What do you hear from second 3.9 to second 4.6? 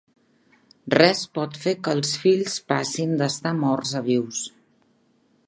a vius.